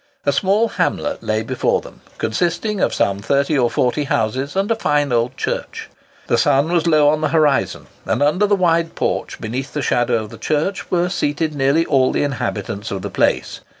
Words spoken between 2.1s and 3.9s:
consisting of some thirty or